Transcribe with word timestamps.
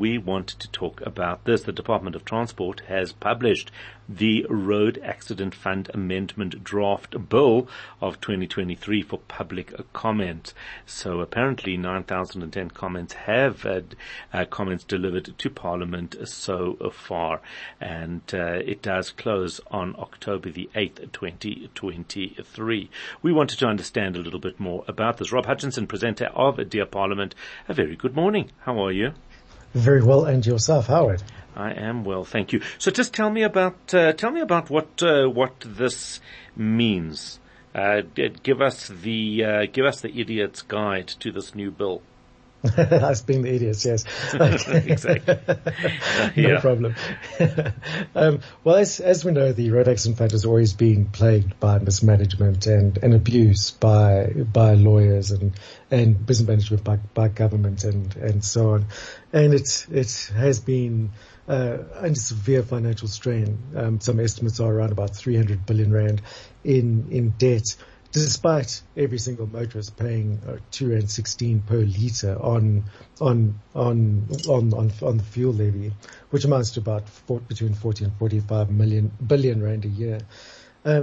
we 0.00 0.16
wanted 0.16 0.58
to 0.58 0.70
talk 0.70 1.02
about 1.02 1.44
this. 1.44 1.64
The 1.64 1.72
Department 1.72 2.16
of 2.16 2.24
Transport 2.24 2.80
has 2.88 3.12
published 3.12 3.70
the 4.08 4.46
Road 4.48 4.98
Accident 5.04 5.54
Fund 5.54 5.90
Amendment 5.92 6.64
Draft 6.64 7.28
Bill 7.28 7.68
of 8.00 8.18
2023 8.22 9.02
for 9.02 9.18
public 9.18 9.74
comment. 9.92 10.54
So 10.86 11.20
apparently 11.20 11.76
9,010 11.76 12.70
comments 12.70 13.12
have 13.12 13.62
had 13.62 13.94
uh, 14.32 14.46
comments 14.46 14.84
delivered 14.84 15.36
to 15.36 15.50
Parliament 15.50 16.16
so 16.24 16.76
far. 16.94 17.42
And 17.78 18.22
uh, 18.32 18.62
it 18.64 18.80
does 18.80 19.10
close 19.10 19.60
on 19.70 19.94
October 19.98 20.50
the 20.50 20.70
8th, 20.74 21.12
2023. 21.12 22.90
We 23.20 23.32
wanted 23.32 23.58
to 23.58 23.66
understand 23.66 24.16
a 24.16 24.20
little 24.20 24.40
bit 24.40 24.58
more 24.58 24.82
about 24.88 25.18
this. 25.18 25.30
Rob 25.30 25.44
Hutchinson, 25.44 25.86
presenter 25.86 26.28
of 26.34 26.70
Dear 26.70 26.86
Parliament, 26.86 27.34
a 27.68 27.74
very 27.74 27.96
good 27.96 28.16
morning. 28.16 28.50
How 28.60 28.82
are 28.82 28.92
you? 28.92 29.12
Very 29.74 30.02
well, 30.02 30.24
and 30.24 30.44
yourself, 30.44 30.88
Howard? 30.88 31.22
I 31.54 31.72
am 31.72 32.04
well, 32.04 32.24
thank 32.24 32.52
you. 32.52 32.60
So 32.78 32.90
just 32.90 33.14
tell 33.14 33.30
me 33.30 33.42
about 33.42 33.94
uh, 33.94 34.12
tell 34.14 34.30
me 34.30 34.40
about 34.40 34.70
what 34.70 35.02
uh, 35.02 35.26
what 35.26 35.60
this 35.60 36.20
means. 36.56 37.38
Uh, 37.74 38.02
give 38.42 38.60
us 38.60 38.88
the 38.88 39.44
uh, 39.44 39.66
give 39.72 39.84
us 39.84 40.00
the 40.00 40.20
idiot's 40.20 40.62
guide 40.62 41.06
to 41.06 41.30
this 41.30 41.54
new 41.54 41.70
bill. 41.70 42.02
Us 42.76 43.22
being 43.22 43.42
the 43.42 43.54
idiots, 43.54 43.86
yes. 43.86 44.04
exactly. 44.34 45.36
no 46.42 46.60
problem. 46.60 46.94
um, 48.14 48.40
well, 48.64 48.76
as, 48.76 49.00
as 49.00 49.24
we 49.24 49.32
know, 49.32 49.52
the 49.52 49.70
Road 49.70 49.88
Accident 49.88 50.18
Fund 50.18 50.32
has 50.32 50.44
always 50.44 50.74
been 50.74 51.06
plagued 51.06 51.58
by 51.58 51.78
mismanagement 51.78 52.66
and, 52.66 52.98
and 52.98 53.14
abuse 53.14 53.70
by 53.70 54.26
by 54.52 54.74
lawyers 54.74 55.30
and 55.30 55.58
and 55.90 56.26
business 56.26 56.48
management 56.48 56.84
by, 56.84 56.96
by 57.14 57.28
government 57.28 57.84
and, 57.84 58.14
and 58.16 58.44
so 58.44 58.70
on. 58.70 58.86
And 59.32 59.54
it 59.54 59.86
it 59.90 60.30
has 60.36 60.60
been 60.60 61.12
uh, 61.48 61.78
under 61.96 62.20
severe 62.20 62.62
financial 62.62 63.08
strain. 63.08 63.58
Um, 63.74 64.00
some 64.00 64.20
estimates 64.20 64.60
are 64.60 64.70
around 64.70 64.92
about 64.92 65.16
300 65.16 65.64
billion 65.64 65.92
rand 65.92 66.20
in 66.62 67.08
in 67.10 67.30
debt 67.30 67.74
despite 68.12 68.82
every 68.96 69.18
single 69.18 69.46
motorist 69.46 69.96
paying 69.96 70.40
uh, 70.46 70.56
two 70.70 70.92
and 70.92 71.10
sixteen 71.10 71.60
per 71.60 71.78
liter 71.78 72.36
on 72.40 72.84
on 73.20 73.60
on 73.74 74.26
on 74.48 74.74
on 74.74 74.92
on 75.02 75.16
the 75.16 75.24
fuel 75.24 75.52
levy, 75.52 75.92
which 76.30 76.44
amounts 76.44 76.72
to 76.72 76.80
about 76.80 77.08
four, 77.08 77.40
between 77.40 77.74
forty 77.74 78.04
and 78.04 78.14
forty 78.14 78.40
five 78.40 78.70
million 78.70 79.10
billion 79.26 79.62
rand 79.62 79.84
a 79.84 79.88
year. 79.88 80.20
Uh, 80.82 81.02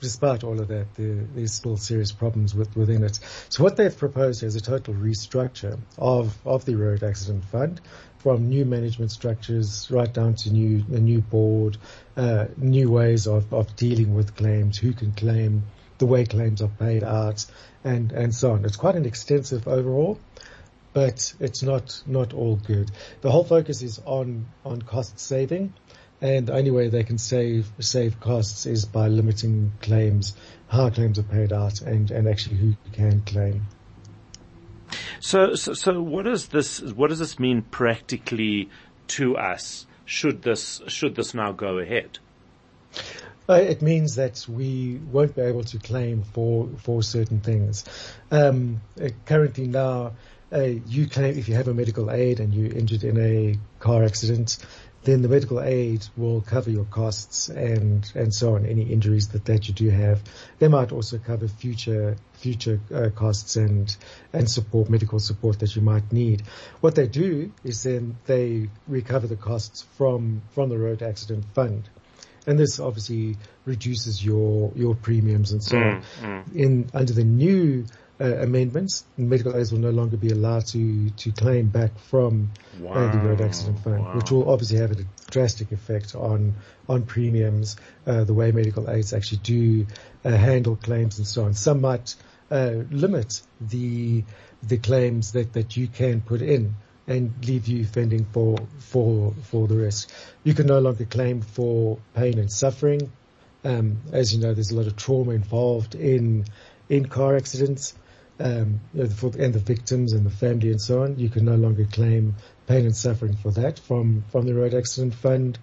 despite 0.00 0.42
all 0.42 0.60
of 0.60 0.66
that, 0.66 0.92
there, 0.96 1.24
there's 1.36 1.52
still 1.52 1.76
serious 1.76 2.10
problems 2.10 2.52
with, 2.52 2.76
within 2.76 3.04
it. 3.04 3.16
So 3.48 3.62
what 3.62 3.76
they've 3.76 3.96
proposed 3.96 4.42
is 4.42 4.56
a 4.56 4.60
total 4.60 4.92
restructure 4.92 5.78
of, 5.96 6.36
of 6.44 6.64
the 6.64 6.74
road 6.74 7.04
accident 7.04 7.44
fund 7.44 7.80
from 8.18 8.48
new 8.48 8.64
management 8.64 9.12
structures 9.12 9.88
right 9.88 10.12
down 10.12 10.34
to 10.34 10.50
new, 10.50 10.84
a 10.90 10.98
new 10.98 11.20
board, 11.20 11.76
uh, 12.16 12.46
new 12.56 12.90
ways 12.90 13.28
of, 13.28 13.54
of 13.54 13.76
dealing 13.76 14.16
with 14.16 14.34
claims, 14.34 14.78
who 14.78 14.92
can 14.92 15.12
claim, 15.12 15.62
the 16.04 16.10
way 16.10 16.26
claims 16.26 16.60
are 16.60 16.68
paid 16.68 17.02
out, 17.02 17.46
and, 17.82 18.12
and 18.12 18.34
so 18.34 18.52
on. 18.52 18.64
It's 18.66 18.76
quite 18.76 18.94
an 18.94 19.06
extensive 19.06 19.66
overall, 19.66 20.20
but 20.92 21.32
it's 21.40 21.62
not, 21.62 22.02
not 22.06 22.34
all 22.34 22.56
good. 22.56 22.90
The 23.22 23.30
whole 23.30 23.44
focus 23.44 23.80
is 23.80 24.02
on, 24.04 24.44
on 24.66 24.82
cost 24.82 25.18
saving, 25.18 25.72
and 26.20 26.46
the 26.46 26.54
only 26.54 26.70
way 26.70 26.90
they 26.90 27.04
can 27.04 27.16
save, 27.16 27.72
save 27.78 28.20
costs 28.20 28.66
is 28.66 28.84
by 28.84 29.08
limiting 29.08 29.72
claims, 29.80 30.36
how 30.68 30.90
claims 30.90 31.18
are 31.18 31.22
paid 31.22 31.54
out, 31.54 31.80
and, 31.80 32.10
and 32.10 32.28
actually 32.28 32.56
who 32.56 32.74
can 32.92 33.22
claim. 33.22 33.62
So, 35.20 35.54
so, 35.54 35.72
so 35.72 36.02
what 36.02 36.26
does 36.26 36.48
this, 36.48 36.82
what 36.82 37.08
does 37.08 37.18
this 37.18 37.38
mean 37.38 37.62
practically 37.62 38.68
to 39.08 39.38
us? 39.38 39.86
Should 40.04 40.42
this, 40.42 40.82
should 40.86 41.14
this 41.14 41.32
now 41.32 41.52
go 41.52 41.78
ahead? 41.78 42.18
Uh, 43.48 43.54
it 43.54 43.82
means 43.82 44.14
that 44.14 44.46
we 44.48 44.98
won't 45.12 45.34
be 45.36 45.42
able 45.42 45.64
to 45.64 45.78
claim 45.78 46.22
for 46.22 46.68
for 46.78 47.02
certain 47.02 47.40
things. 47.40 47.84
Um, 48.30 48.80
uh, 49.00 49.10
currently 49.26 49.66
now, 49.66 50.12
uh, 50.50 50.60
you 50.60 51.06
claim 51.08 51.36
if 51.38 51.48
you 51.48 51.54
have 51.54 51.68
a 51.68 51.74
medical 51.74 52.10
aid 52.10 52.40
and 52.40 52.54
you're 52.54 52.72
injured 52.72 53.04
in 53.04 53.18
a 53.20 53.58
car 53.80 54.02
accident, 54.02 54.56
then 55.02 55.20
the 55.20 55.28
medical 55.28 55.60
aid 55.60 56.06
will 56.16 56.40
cover 56.40 56.70
your 56.70 56.86
costs 56.86 57.50
and 57.50 58.10
and 58.14 58.32
so 58.32 58.54
on. 58.54 58.64
Any 58.64 58.84
injuries 58.84 59.28
that, 59.28 59.44
that 59.44 59.68
you 59.68 59.74
do 59.74 59.90
have, 59.90 60.22
they 60.58 60.68
might 60.68 60.90
also 60.90 61.18
cover 61.18 61.46
future 61.46 62.16
future 62.32 62.80
uh, 62.94 63.10
costs 63.14 63.56
and 63.56 63.94
and 64.32 64.50
support 64.50 64.88
medical 64.88 65.18
support 65.18 65.58
that 65.58 65.76
you 65.76 65.82
might 65.82 66.10
need. 66.12 66.44
What 66.80 66.94
they 66.94 67.08
do 67.08 67.52
is 67.62 67.82
then 67.82 68.16
they 68.24 68.70
recover 68.88 69.26
the 69.26 69.36
costs 69.36 69.82
from 69.98 70.40
from 70.54 70.70
the 70.70 70.78
road 70.78 71.02
accident 71.02 71.44
fund 71.52 71.90
and 72.46 72.58
this 72.58 72.78
obviously 72.78 73.36
reduces 73.64 74.24
your 74.24 74.72
your 74.74 74.94
premiums 74.94 75.52
and 75.52 75.62
so 75.62 75.76
mm, 75.76 75.94
on. 75.94 76.02
Mm. 76.22 76.56
In 76.56 76.90
under 76.94 77.12
the 77.12 77.24
new 77.24 77.86
uh, 78.20 78.24
amendments, 78.24 79.04
medical 79.16 79.56
aids 79.56 79.72
will 79.72 79.80
no 79.80 79.90
longer 79.90 80.16
be 80.16 80.30
allowed 80.30 80.66
to 80.66 81.10
to 81.10 81.32
claim 81.32 81.66
back 81.66 81.98
from 81.98 82.52
wow. 82.80 82.92
uh, 82.92 83.12
the 83.12 83.18
road 83.18 83.40
accident 83.40 83.80
fund, 83.80 84.04
wow. 84.04 84.16
which 84.16 84.30
will 84.30 84.50
obviously 84.50 84.78
have 84.78 84.92
a 84.92 85.04
drastic 85.30 85.72
effect 85.72 86.14
on 86.14 86.54
on 86.88 87.04
premiums, 87.04 87.76
uh, 88.06 88.24
the 88.24 88.34
way 88.34 88.52
medical 88.52 88.88
aids 88.90 89.12
actually 89.12 89.38
do 89.38 89.86
uh, 90.24 90.30
handle 90.30 90.76
claims 90.76 91.18
and 91.18 91.26
so 91.26 91.44
on. 91.44 91.54
Some 91.54 91.80
might 91.80 92.14
uh, 92.50 92.82
limit 92.90 93.40
the 93.60 94.24
the 94.62 94.78
claims 94.78 95.32
that 95.32 95.52
that 95.54 95.76
you 95.76 95.88
can 95.88 96.20
put 96.20 96.40
in 96.40 96.74
and 97.06 97.32
leave 97.46 97.68
you 97.68 97.84
fending 97.84 98.24
for 98.32 98.58
for 98.78 99.34
for 99.42 99.66
the 99.66 99.76
rest. 99.76 100.12
You 100.42 100.54
can 100.54 100.66
no 100.66 100.78
longer 100.78 101.04
claim 101.04 101.42
for 101.42 101.98
pain 102.14 102.38
and 102.38 102.50
suffering. 102.50 103.12
Um, 103.64 103.98
as 104.12 104.34
you 104.34 104.40
know, 104.40 104.54
there's 104.54 104.70
a 104.70 104.76
lot 104.76 104.86
of 104.86 104.96
trauma 104.96 105.32
involved 105.32 105.94
in 105.94 106.44
in 106.88 107.06
car 107.06 107.36
accidents. 107.36 107.94
Um, 108.40 108.80
and 108.92 109.54
the 109.54 109.62
victims 109.64 110.12
and 110.12 110.26
the 110.26 110.30
family 110.30 110.72
and 110.72 110.80
so 110.80 111.04
on. 111.04 111.20
You 111.20 111.28
can 111.28 111.44
no 111.44 111.54
longer 111.54 111.84
claim 111.84 112.34
pain 112.66 112.84
and 112.84 112.96
suffering 112.96 113.36
for 113.36 113.52
that 113.52 113.78
from 113.78 114.24
from 114.32 114.46
the 114.46 114.54
road 114.54 114.74
accident 114.74 115.14
fund. 115.14 115.56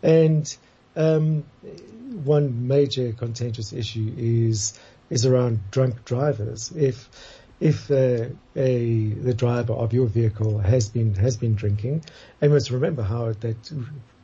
And 0.00 0.56
um, 0.94 1.44
one 2.22 2.68
major 2.68 3.12
contentious 3.12 3.72
issue 3.72 4.14
is 4.16 4.78
is 5.10 5.26
around 5.26 5.60
drunk 5.70 6.04
drivers. 6.04 6.72
If 6.74 7.08
if 7.64 7.90
uh, 7.90 8.26
a 8.54 9.08
the 9.08 9.32
driver 9.32 9.72
of 9.72 9.94
your 9.94 10.06
vehicle 10.06 10.58
has 10.58 10.90
been 10.90 11.14
has 11.14 11.38
been 11.38 11.54
drinking, 11.54 12.04
and 12.40 12.52
must 12.52 12.70
remember 12.70 13.02
how 13.02 13.32
that 13.32 13.72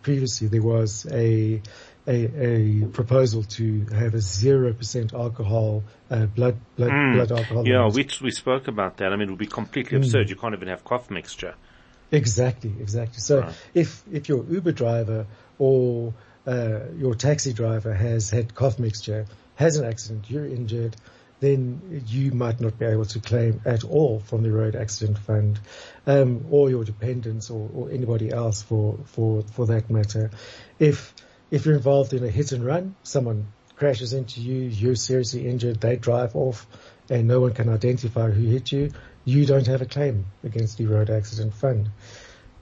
previously 0.02 0.48
there 0.48 0.62
was 0.62 1.06
a 1.10 1.62
a, 2.06 2.14
a 2.14 2.86
proposal 2.88 3.42
to 3.42 3.86
have 3.94 4.14
a 4.14 4.20
zero 4.20 4.74
percent 4.74 5.14
alcohol 5.14 5.82
uh, 6.10 6.26
blood 6.26 6.58
blood 6.76 6.90
mm. 6.90 7.14
blood 7.14 7.32
alcohol. 7.32 7.66
Yeah, 7.66 7.88
we 7.88 8.06
we 8.20 8.30
spoke 8.30 8.68
about 8.68 8.98
that. 8.98 9.10
I 9.10 9.16
mean, 9.16 9.28
it 9.28 9.30
would 9.30 9.38
be 9.38 9.46
completely 9.46 9.96
mm. 9.96 10.02
absurd. 10.02 10.28
You 10.28 10.36
can't 10.36 10.54
even 10.54 10.68
have 10.68 10.84
cough 10.84 11.10
mixture. 11.10 11.54
Exactly, 12.12 12.74
exactly. 12.78 13.20
So 13.20 13.40
right. 13.40 13.54
if 13.72 14.02
if 14.12 14.28
your 14.28 14.44
Uber 14.44 14.72
driver 14.72 15.26
or 15.58 16.12
uh, 16.46 16.80
your 16.94 17.14
taxi 17.14 17.54
driver 17.54 17.94
has 17.94 18.28
had 18.28 18.54
cough 18.54 18.78
mixture, 18.78 19.24
has 19.54 19.76
an 19.76 19.86
accident, 19.86 20.28
you're 20.28 20.46
injured, 20.46 20.94
then 21.40 22.04
you 22.06 22.32
might 22.32 22.60
not 22.60 22.78
be 22.78 22.84
able 22.84 23.06
to 23.06 23.18
claim 23.18 23.60
at 23.64 23.82
all 23.82 24.20
from 24.20 24.42
the 24.42 24.52
road 24.52 24.76
accident 24.76 25.18
fund, 25.18 25.58
um, 26.06 26.44
or 26.50 26.70
your 26.70 26.84
dependents 26.84 27.50
or, 27.50 27.68
or, 27.74 27.90
anybody 27.90 28.30
else 28.30 28.62
for, 28.62 28.98
for, 29.06 29.42
for 29.42 29.66
that 29.66 29.90
matter. 29.90 30.30
If, 30.78 31.14
if 31.50 31.64
you're 31.64 31.76
involved 31.76 32.12
in 32.12 32.22
a 32.22 32.28
hit 32.28 32.52
and 32.52 32.64
run, 32.64 32.94
someone 33.02 33.48
crashes 33.76 34.12
into 34.12 34.40
you, 34.40 34.64
you're 34.64 34.94
seriously 34.94 35.48
injured, 35.48 35.80
they 35.80 35.96
drive 35.96 36.36
off 36.36 36.66
and 37.08 37.26
no 37.26 37.40
one 37.40 37.54
can 37.54 37.68
identify 37.68 38.30
who 38.30 38.46
hit 38.46 38.70
you, 38.70 38.92
you 39.24 39.46
don't 39.46 39.66
have 39.66 39.82
a 39.82 39.86
claim 39.86 40.26
against 40.44 40.78
the 40.78 40.86
road 40.86 41.10
accident 41.10 41.54
fund. 41.54 41.90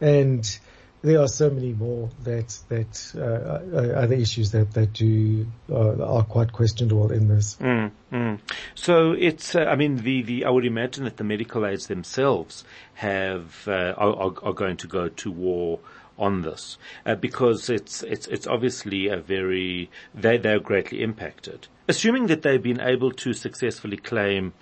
And 0.00 0.58
there 1.02 1.20
are 1.20 1.28
so 1.28 1.50
many 1.50 1.72
more 1.72 2.10
that 2.24 2.58
that 2.68 3.12
uh, 3.16 3.76
uh, 3.76 4.00
other 4.00 4.14
issues 4.14 4.50
that 4.50 4.72
that 4.72 4.92
do 4.92 5.46
uh, 5.70 6.02
are 6.02 6.24
quite 6.24 6.52
questionable 6.52 7.12
in 7.12 7.28
this. 7.28 7.56
Mm, 7.60 7.90
mm. 8.12 8.40
So 8.74 9.12
it's, 9.12 9.54
uh, 9.54 9.60
I 9.60 9.76
mean, 9.76 9.96
the, 9.96 10.22
the 10.22 10.44
I 10.44 10.50
would 10.50 10.66
imagine 10.66 11.04
that 11.04 11.16
the 11.16 11.24
medical 11.24 11.66
aids 11.66 11.86
themselves 11.86 12.64
have 12.94 13.66
uh, 13.68 13.94
are, 13.96 14.34
are, 14.42 14.52
going 14.52 14.76
to 14.78 14.88
go 14.88 15.08
to 15.08 15.30
war 15.30 15.78
on 16.18 16.42
this 16.42 16.78
uh, 17.06 17.14
because 17.14 17.70
it's 17.70 18.02
it's 18.02 18.26
it's 18.26 18.46
obviously 18.46 19.08
a 19.08 19.16
very 19.16 19.90
they 20.14 20.36
they're 20.36 20.60
greatly 20.60 21.02
impacted. 21.02 21.68
Assuming 21.86 22.26
that 22.26 22.42
they've 22.42 22.62
been 22.62 22.80
able 22.80 23.12
to 23.12 23.32
successfully 23.32 23.96
claim 23.96 24.52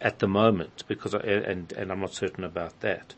at 0.00 0.20
the 0.20 0.28
moment, 0.28 0.84
because 0.86 1.14
and 1.14 1.72
and 1.72 1.90
I'm 1.90 2.00
not 2.00 2.14
certain 2.14 2.44
about 2.44 2.80
that. 2.80 3.14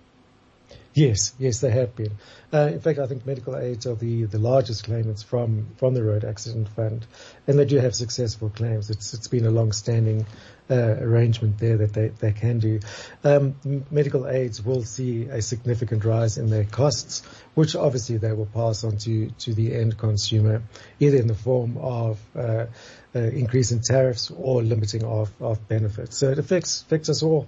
Yes, 0.96 1.34
yes, 1.38 1.60
they 1.60 1.70
have 1.72 1.94
been. 1.94 2.12
Uh, 2.50 2.70
in 2.72 2.80
fact, 2.80 2.98
I 2.98 3.06
think 3.06 3.26
medical 3.26 3.54
aids 3.54 3.86
are 3.86 3.94
the, 3.94 4.24
the 4.24 4.38
largest 4.38 4.84
claimants 4.84 5.22
from, 5.22 5.66
from 5.76 5.92
the 5.92 6.02
road 6.02 6.24
accident 6.24 6.70
fund, 6.70 7.06
and 7.46 7.58
they 7.58 7.66
do 7.66 7.76
have 7.76 7.94
successful 7.94 8.48
claims. 8.48 8.88
It's 8.88 9.12
it's 9.12 9.28
been 9.28 9.44
a 9.44 9.50
long-standing 9.50 10.24
uh, 10.70 10.74
arrangement 10.74 11.58
there 11.58 11.76
that 11.76 11.92
they, 11.92 12.08
they 12.08 12.32
can 12.32 12.60
do. 12.60 12.80
Um, 13.24 13.56
medical 13.90 14.26
aids 14.26 14.64
will 14.64 14.84
see 14.84 15.24
a 15.24 15.42
significant 15.42 16.06
rise 16.06 16.38
in 16.38 16.48
their 16.48 16.64
costs, 16.64 17.22
which 17.52 17.76
obviously 17.76 18.16
they 18.16 18.32
will 18.32 18.46
pass 18.46 18.82
on 18.82 18.96
to 18.96 19.28
to 19.40 19.52
the 19.52 19.74
end 19.74 19.98
consumer, 19.98 20.62
either 20.98 21.18
in 21.18 21.26
the 21.26 21.34
form 21.34 21.76
of 21.76 22.18
uh, 22.34 22.64
uh 23.14 23.18
increase 23.18 23.70
in 23.70 23.82
tariffs 23.82 24.30
or 24.30 24.62
limiting 24.62 25.04
of, 25.04 25.30
of 25.42 25.68
benefits. 25.68 26.16
So 26.16 26.30
it 26.30 26.38
affects 26.38 26.80
affects 26.80 27.10
us 27.10 27.22
all. 27.22 27.46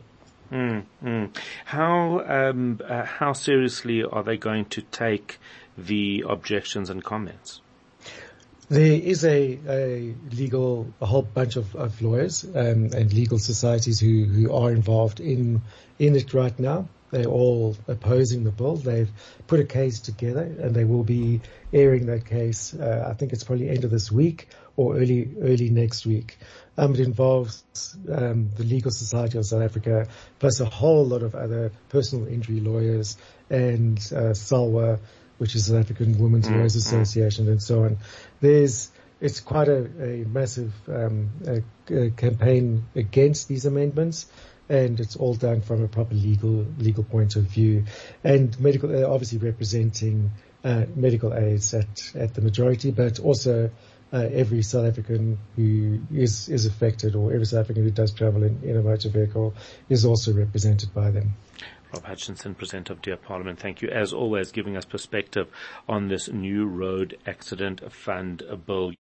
Mm, 0.50 0.84
mm. 1.04 1.36
How 1.66 2.20
um, 2.26 2.80
uh, 2.84 3.04
how 3.04 3.32
seriously 3.34 4.02
are 4.02 4.22
they 4.22 4.38
going 4.38 4.64
to 4.66 4.82
take 4.82 5.38
the 5.76 6.24
objections 6.26 6.88
and 6.88 7.04
comments? 7.04 7.60
There 8.70 9.00
is 9.00 9.24
a, 9.24 9.58
a 9.66 10.14
legal, 10.32 10.92
a 11.00 11.06
whole 11.06 11.22
bunch 11.22 11.56
of, 11.56 11.74
of 11.74 12.02
lawyers 12.02 12.44
um, 12.44 12.90
and 12.92 13.12
legal 13.14 13.38
societies 13.38 13.98
who, 13.98 14.24
who 14.24 14.54
are 14.54 14.70
involved 14.70 15.20
in 15.20 15.62
in 15.98 16.16
it 16.16 16.34
right 16.34 16.58
now. 16.58 16.88
They're 17.10 17.24
all 17.24 17.74
opposing 17.86 18.44
the 18.44 18.50
bill. 18.50 18.76
They've 18.76 19.10
put 19.46 19.60
a 19.60 19.64
case 19.64 20.00
together, 20.00 20.42
and 20.42 20.74
they 20.74 20.84
will 20.84 21.04
be 21.04 21.40
airing 21.72 22.06
that 22.06 22.26
case. 22.26 22.74
Uh, 22.74 23.06
I 23.08 23.14
think 23.14 23.32
it's 23.32 23.44
probably 23.44 23.70
end 23.70 23.84
of 23.84 23.90
this 23.90 24.12
week 24.12 24.48
or 24.78 24.96
early 24.96 25.28
early 25.42 25.68
next 25.70 26.06
week. 26.06 26.38
Um, 26.78 26.94
it 26.94 27.00
involves 27.00 27.64
um, 28.08 28.50
the 28.56 28.62
Legal 28.62 28.92
Society 28.92 29.36
of 29.36 29.44
South 29.44 29.62
Africa, 29.62 30.06
plus 30.38 30.60
a 30.60 30.64
whole 30.64 31.04
lot 31.04 31.24
of 31.24 31.34
other 31.34 31.72
personal 31.88 32.28
injury 32.28 32.60
lawyers 32.60 33.16
and 33.50 33.98
uh, 33.98 34.32
SALWA, 34.32 35.00
which 35.38 35.56
is 35.56 35.66
South 35.66 35.80
African 35.80 36.16
Women's 36.18 36.46
mm-hmm. 36.46 36.58
Lawyers 36.58 36.76
Association, 36.76 37.48
and 37.48 37.60
so 37.60 37.84
on. 37.84 37.98
There's 38.40 38.92
it's 39.20 39.40
quite 39.40 39.66
a, 39.66 39.84
a 40.00 40.24
massive 40.24 40.72
um, 40.88 41.30
a, 41.44 41.62
a 41.92 42.10
campaign 42.12 42.86
against 42.94 43.48
these 43.48 43.66
amendments 43.66 44.26
and 44.68 45.00
it's 45.00 45.16
all 45.16 45.34
done 45.34 45.62
from 45.62 45.82
a 45.82 45.88
proper 45.88 46.14
legal 46.14 46.66
legal 46.78 47.02
point 47.02 47.34
of 47.36 47.44
view. 47.44 47.84
And 48.22 48.58
medical, 48.60 48.94
uh, 48.94 49.08
obviously 49.08 49.38
representing 49.38 50.30
uh, 50.62 50.84
medical 50.94 51.34
aids 51.34 51.74
at 51.74 52.12
at 52.14 52.34
the 52.34 52.42
majority, 52.42 52.90
but 52.90 53.18
also 53.18 53.70
uh, 54.12 54.28
every 54.32 54.62
South 54.62 54.86
African 54.86 55.38
who 55.56 56.00
is, 56.12 56.48
is 56.48 56.66
affected 56.66 57.14
or 57.14 57.32
every 57.32 57.46
South 57.46 57.60
African 57.60 57.84
who 57.84 57.90
does 57.90 58.12
travel 58.12 58.42
in, 58.42 58.60
in 58.62 58.76
a 58.76 58.82
motor 58.82 59.08
vehicle 59.08 59.54
is 59.88 60.04
also 60.04 60.32
represented 60.32 60.92
by 60.94 61.10
them. 61.10 61.34
Rob 61.92 62.04
Hutchinson, 62.04 62.54
President 62.54 62.90
of 62.90 63.00
Dear 63.00 63.16
Parliament, 63.16 63.58
thank 63.58 63.80
you 63.80 63.88
as 63.88 64.12
always 64.12 64.52
giving 64.52 64.76
us 64.76 64.84
perspective 64.84 65.48
on 65.88 66.08
this 66.08 66.28
new 66.28 66.66
road 66.66 67.16
accident 67.26 67.90
fund 67.90 68.42
bill. 68.66 68.92